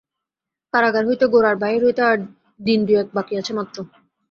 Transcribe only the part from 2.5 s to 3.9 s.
দিন দুয়েক বাকি আছে মাত্র।